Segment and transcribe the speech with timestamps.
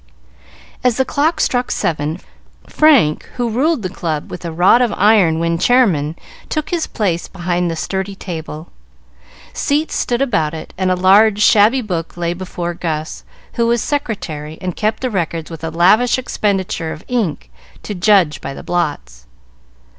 [0.83, 2.19] As the clock struck seven,
[2.67, 6.15] Frank, who ruled the club with a rod of iron when Chairman,
[6.49, 8.69] took his place behind the study table.
[9.53, 14.57] Seats stood about it, and a large, shabby book lay before Gus, who was Secretary,
[14.59, 17.51] and kept the records with a lavish expenditure of ink,
[17.83, 19.27] to judge by the blots.